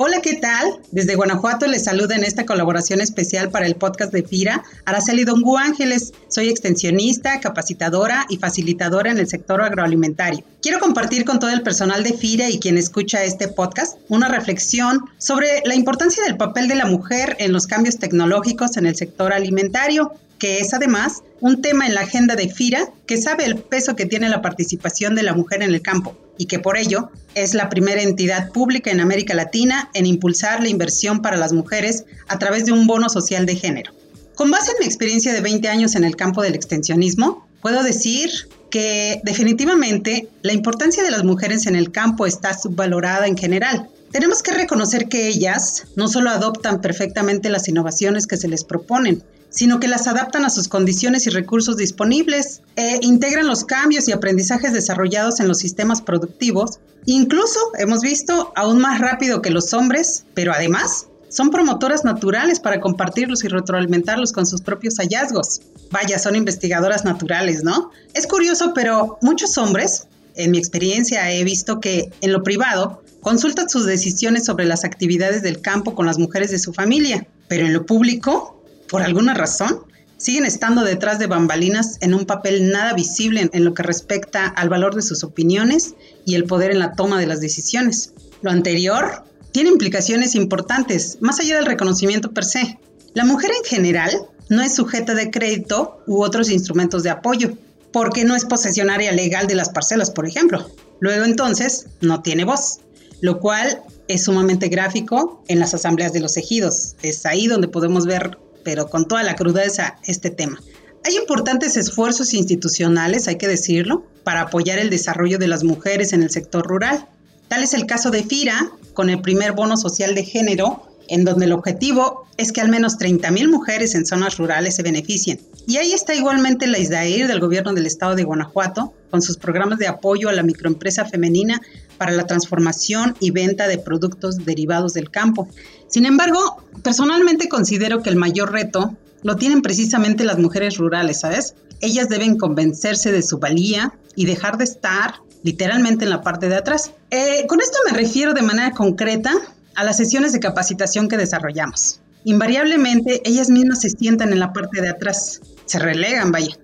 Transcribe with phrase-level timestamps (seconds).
[0.00, 0.78] Hola, ¿qué tal?
[0.92, 5.58] Desde Guanajuato les saluda en esta colaboración especial para el podcast de FIRA, Araceli Dongu
[5.58, 6.12] Ángeles.
[6.28, 10.44] Soy extensionista, capacitadora y facilitadora en el sector agroalimentario.
[10.62, 15.00] Quiero compartir con todo el personal de FIRA y quien escucha este podcast una reflexión
[15.18, 19.32] sobre la importancia del papel de la mujer en los cambios tecnológicos en el sector
[19.32, 23.96] alimentario que es además un tema en la agenda de FIRA que sabe el peso
[23.96, 27.54] que tiene la participación de la mujer en el campo y que por ello es
[27.54, 32.38] la primera entidad pública en América Latina en impulsar la inversión para las mujeres a
[32.38, 33.92] través de un bono social de género.
[34.34, 38.30] Con base en mi experiencia de 20 años en el campo del extensionismo, puedo decir
[38.70, 43.88] que definitivamente la importancia de las mujeres en el campo está subvalorada en general.
[44.12, 49.22] Tenemos que reconocer que ellas no solo adoptan perfectamente las innovaciones que se les proponen,
[49.50, 54.12] sino que las adaptan a sus condiciones y recursos disponibles, e integran los cambios y
[54.12, 60.24] aprendizajes desarrollados en los sistemas productivos, incluso hemos visto aún más rápido que los hombres,
[60.34, 65.60] pero además son promotoras naturales para compartirlos y retroalimentarlos con sus propios hallazgos.
[65.90, 67.90] Vaya, son investigadoras naturales, ¿no?
[68.14, 73.68] Es curioso, pero muchos hombres, en mi experiencia he visto que en lo privado consultan
[73.68, 77.74] sus decisiones sobre las actividades del campo con las mujeres de su familia, pero en
[77.74, 78.57] lo público
[78.88, 79.84] por alguna razón,
[80.16, 84.68] siguen estando detrás de bambalinas en un papel nada visible en, lo que respecta al
[84.68, 85.94] valor de sus opiniones
[86.26, 88.12] y el poder en la toma de las decisiones.
[88.42, 92.78] Lo anterior tiene implicaciones importantes, más allá del reconocimiento per se.
[93.14, 94.12] La mujer en general
[94.48, 97.56] no es sujeta de crédito u otros instrumentos de apoyo,
[97.92, 100.68] porque no es posesionaria legal de las parcelas, por ejemplo.
[101.00, 102.80] Luego entonces no tiene voz,
[103.20, 106.96] lo cual es sumamente gráfico en las asambleas de los ejidos.
[107.02, 110.60] Es ahí donde podemos ver pero con toda la crudeza este tema.
[111.04, 116.22] Hay importantes esfuerzos institucionales, hay que decirlo, para apoyar el desarrollo de las mujeres en
[116.22, 117.08] el sector rural.
[117.48, 121.46] Tal es el caso de FIRA, con el primer bono social de género, en donde
[121.46, 125.40] el objetivo es que al menos 30.000 mujeres en zonas rurales se beneficien.
[125.66, 129.78] Y ahí está igualmente la ISDAIR del gobierno del estado de Guanajuato, con sus programas
[129.78, 131.60] de apoyo a la microempresa femenina
[131.96, 135.48] para la transformación y venta de productos derivados del campo.
[135.88, 141.54] Sin embargo, personalmente considero que el mayor reto lo tienen precisamente las mujeres rurales, ¿sabes?
[141.80, 146.56] Ellas deben convencerse de su valía y dejar de estar literalmente en la parte de
[146.56, 146.92] atrás.
[147.10, 149.32] Eh, con esto me refiero de manera concreta
[149.74, 152.00] a las sesiones de capacitación que desarrollamos.
[152.24, 156.58] Invariablemente, ellas mismas se sientan en la parte de atrás, se relegan, vaya.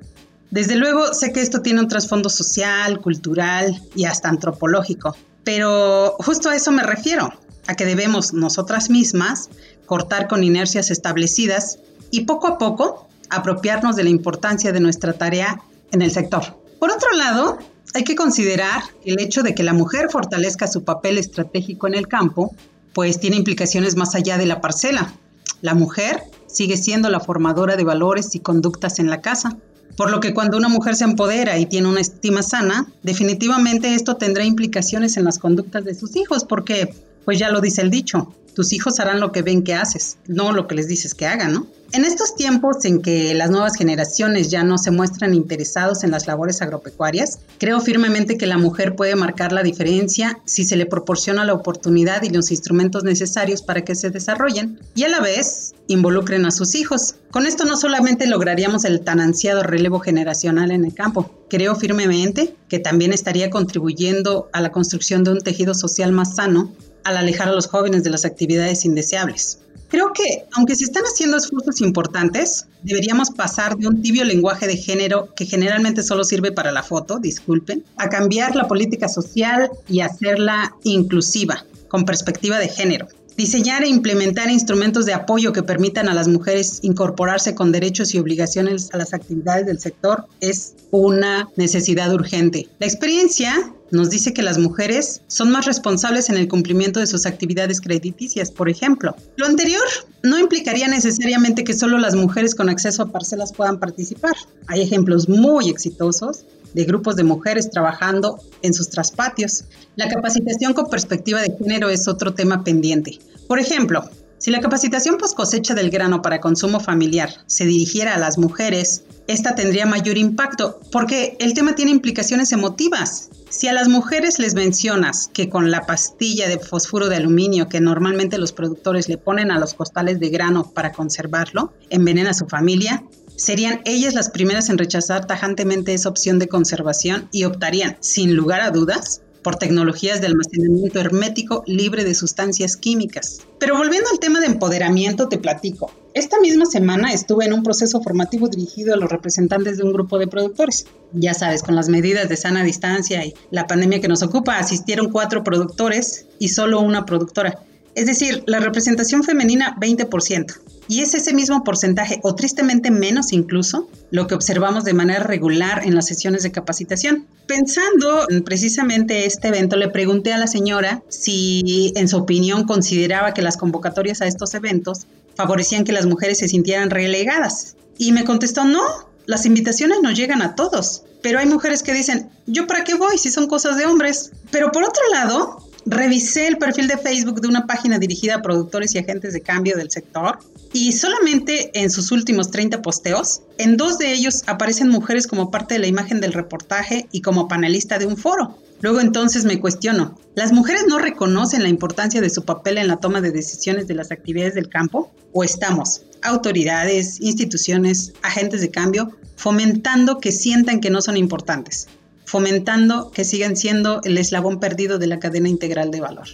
[0.55, 6.49] Desde luego, sé que esto tiene un trasfondo social, cultural y hasta antropológico, pero justo
[6.49, 7.33] a eso me refiero
[7.67, 9.51] a que debemos nosotras mismas
[9.85, 11.81] cortar con inercias establecidas
[12.13, 15.61] y poco a poco apropiarnos de la importancia de nuestra tarea
[15.91, 16.57] en el sector.
[16.79, 17.59] Por otro lado,
[17.93, 22.07] hay que considerar el hecho de que la mujer fortalezca su papel estratégico en el
[22.07, 22.55] campo,
[22.93, 25.15] pues tiene implicaciones más allá de la parcela.
[25.63, 29.57] La mujer sigue siendo la formadora de valores y conductas en la casa.
[29.97, 34.17] Por lo que cuando una mujer se empodera y tiene una estima sana, definitivamente esto
[34.17, 36.95] tendrá implicaciones en las conductas de sus hijos, porque
[37.25, 40.53] pues ya lo dice el dicho, tus hijos harán lo que ven que haces, no
[40.53, 41.67] lo que les dices que hagan, ¿no?
[41.95, 46.27] En estos tiempos en que las nuevas generaciones ya no se muestran interesados en las
[46.27, 51.45] labores agropecuarias, creo firmemente que la mujer puede marcar la diferencia si se le proporciona
[51.45, 56.47] la oportunidad y los instrumentos necesarios para que se desarrollen y a la vez involucren
[56.47, 57.15] a sus hijos.
[57.31, 62.57] Con esto no solamente lograríamos el tan ansiado relevo generacional en el campo, creo firmemente
[62.69, 66.73] que también estaría contribuyendo a la construcción de un tejido social más sano
[67.05, 69.59] al alejar a los jóvenes de las actividades indeseables.
[69.89, 74.77] Creo que, aunque se están haciendo esfuerzos importantes, deberíamos pasar de un tibio lenguaje de
[74.77, 80.01] género que generalmente solo sirve para la foto, disculpen, a cambiar la política social y
[80.01, 83.07] hacerla inclusiva, con perspectiva de género.
[83.37, 88.19] Diseñar e implementar instrumentos de apoyo que permitan a las mujeres incorporarse con derechos y
[88.19, 92.69] obligaciones a las actividades del sector es una necesidad urgente.
[92.79, 97.27] La experiencia nos dice que las mujeres son más responsables en el cumplimiento de sus
[97.27, 99.17] actividades crediticias, por ejemplo.
[99.37, 99.85] Lo anterior
[100.23, 104.35] no implicaría necesariamente que solo las mujeres con acceso a parcelas puedan participar.
[104.67, 106.45] Hay ejemplos muy exitosos
[106.75, 109.65] de grupos de mujeres trabajando en sus traspatios.
[109.97, 113.19] La capacitación con perspectiva de género es otro tema pendiente.
[113.47, 114.05] Por ejemplo,
[114.45, 119.05] Si la capacitación post cosecha del grano para consumo familiar se dirigiera a las mujeres,
[119.27, 123.31] esta tendría mayor impacto porque el tema tiene implicaciones emotivas.
[123.49, 127.81] Si a las mujeres les mencionas que con la pastilla de fósforo de aluminio que
[127.81, 132.45] normalmente los productores le ponen a los costales de grano para conservarlo, envenena a su
[132.45, 133.03] familia,
[133.37, 138.61] serían ellas las primeras en rechazar tajantemente esa opción de conservación y optarían, sin lugar
[138.61, 143.43] a dudas, por tecnologías de almacenamiento hermético libre de sustancias químicas.
[143.61, 145.93] Pero volviendo al tema de empoderamiento, te platico.
[146.15, 150.19] Esta misma semana estuve en un proceso formativo dirigido a los representantes de un grupo
[150.19, 150.87] de productores.
[151.13, 155.13] Ya sabes, con las medidas de sana distancia y la pandemia que nos ocupa, asistieron
[155.13, 157.61] cuatro productores y solo una productora.
[157.95, 160.61] Es decir, la representación femenina 20%.
[160.89, 165.83] Y es ese mismo porcentaje, o tristemente menos incluso, lo que observamos de manera regular
[165.85, 167.27] en las sesiones de capacitación.
[167.47, 173.35] Pensando en precisamente este evento, le pregunté a la señora si en su opinión consideraba
[173.35, 177.77] que las convocatorias a estos eventos favorecían que las mujeres se sintieran relegadas.
[177.97, 178.83] Y me contestó, no,
[179.27, 183.17] las invitaciones nos llegan a todos, pero hay mujeres que dicen, yo para qué voy
[183.17, 184.33] si son cosas de hombres.
[184.51, 188.95] Pero por otro lado, revisé el perfil de Facebook de una página dirigida a productores
[188.95, 190.39] y agentes de cambio del sector
[190.73, 195.75] y solamente en sus últimos 30 posteos, en dos de ellos aparecen mujeres como parte
[195.75, 198.59] de la imagen del reportaje y como panelista de un foro.
[198.81, 202.97] Luego entonces me cuestiono, ¿las mujeres no reconocen la importancia de su papel en la
[202.97, 205.13] toma de decisiones de las actividades del campo?
[205.33, 211.87] ¿O estamos, autoridades, instituciones, agentes de cambio, fomentando que sientan que no son importantes?
[212.25, 216.27] Fomentando que sigan siendo el eslabón perdido de la cadena integral de valor.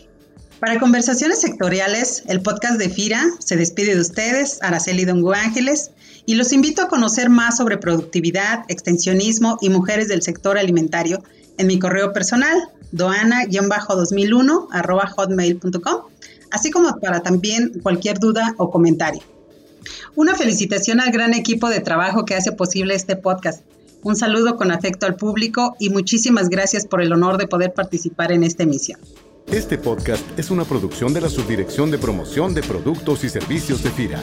[0.60, 5.90] Para conversaciones sectoriales, el podcast de FIRA se despide de ustedes, Araceli Dongo Ángeles,
[6.26, 11.22] y los invito a conocer más sobre productividad, extensionismo y mujeres del sector alimentario
[11.56, 14.68] en mi correo personal, doana-2001
[15.16, 16.02] hotmail.com,
[16.50, 19.22] así como para también cualquier duda o comentario.
[20.14, 23.62] Una felicitación al gran equipo de trabajo que hace posible este podcast.
[24.02, 28.32] Un saludo con afecto al público y muchísimas gracias por el honor de poder participar
[28.32, 28.98] en esta emisión.
[29.46, 33.90] Este podcast es una producción de la Subdirección de Promoción de Productos y Servicios de
[33.90, 34.20] FIRA.